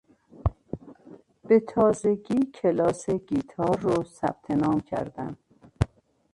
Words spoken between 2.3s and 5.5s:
کلاس گیتار رو ثبت نام کردم